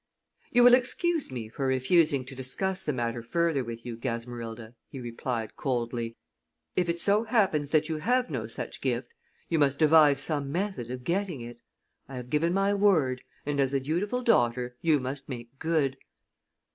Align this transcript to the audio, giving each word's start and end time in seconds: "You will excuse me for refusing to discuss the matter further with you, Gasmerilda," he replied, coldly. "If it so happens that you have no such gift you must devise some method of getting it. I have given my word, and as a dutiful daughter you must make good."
"You 0.49 0.63
will 0.63 0.73
excuse 0.73 1.29
me 1.31 1.47
for 1.47 1.67
refusing 1.67 2.25
to 2.25 2.33
discuss 2.33 2.81
the 2.81 2.91
matter 2.91 3.21
further 3.21 3.63
with 3.63 3.85
you, 3.85 3.95
Gasmerilda," 3.95 4.73
he 4.87 4.99
replied, 4.99 5.55
coldly. 5.55 6.17
"If 6.75 6.89
it 6.89 6.99
so 6.99 7.25
happens 7.25 7.69
that 7.69 7.87
you 7.87 7.97
have 7.99 8.27
no 8.31 8.47
such 8.47 8.81
gift 8.81 9.13
you 9.47 9.59
must 9.59 9.77
devise 9.77 10.19
some 10.19 10.51
method 10.51 10.89
of 10.89 11.03
getting 11.03 11.41
it. 11.41 11.61
I 12.09 12.15
have 12.15 12.31
given 12.31 12.51
my 12.51 12.73
word, 12.73 13.21
and 13.45 13.59
as 13.59 13.75
a 13.75 13.79
dutiful 13.79 14.23
daughter 14.23 14.75
you 14.81 14.99
must 14.99 15.29
make 15.29 15.59
good." 15.59 15.97